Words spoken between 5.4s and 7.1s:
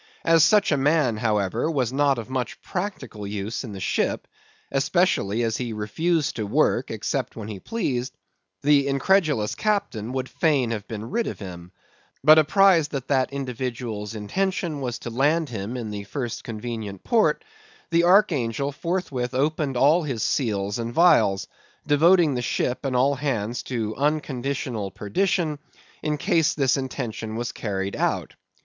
as he refused to work